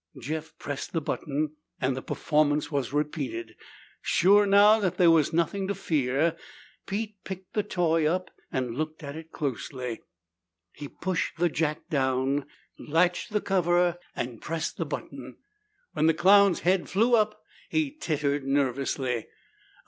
[0.19, 3.55] Jeff pressed the button and the performance was repeated.
[4.01, 6.35] Sure now that there was nothing to fear,
[6.87, 10.01] Pete picked the toy up and looked at it closely.
[10.73, 12.47] He pushed the jack down,
[12.79, 15.37] latched the cover, and pressed the button.
[15.93, 17.39] When the clown's head flew up,
[17.69, 19.27] he tittered nervously.